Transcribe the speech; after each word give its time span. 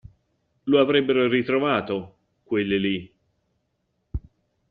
Lo 0.63 0.79
avrebbero 0.79 1.27
ritrovato, 1.27 2.15
quelli 2.41 2.79
lì. 2.79 3.13